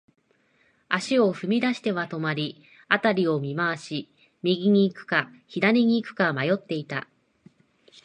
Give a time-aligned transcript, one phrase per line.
[0.89, 4.09] 足を踏み出しては止まり、辺りを見回し、
[4.41, 7.07] 右に行くか、左に行くか迷っていた。